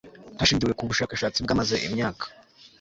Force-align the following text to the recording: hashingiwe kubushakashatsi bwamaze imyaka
hashingiwe 0.39 0.73
kubushakashatsi 0.79 1.43
bwamaze 1.45 1.75
imyaka 1.87 2.25